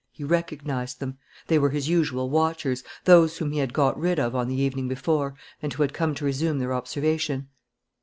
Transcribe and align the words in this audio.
He 0.11 0.23
recognized 0.23 0.99
them. 0.99 1.19
They 1.45 1.59
were 1.59 1.69
his 1.69 1.87
usual 1.87 2.27
watchers, 2.31 2.83
those 3.05 3.37
whom 3.37 3.51
he 3.51 3.59
had 3.59 3.71
got 3.71 3.95
rid 3.99 4.19
of 4.19 4.33
on 4.35 4.47
the 4.47 4.59
evening 4.59 4.87
before 4.87 5.35
and 5.61 5.71
who 5.71 5.83
had 5.83 5.93
come 5.93 6.15
to 6.15 6.25
resume 6.25 6.57
their 6.57 6.73
observation. 6.73 7.49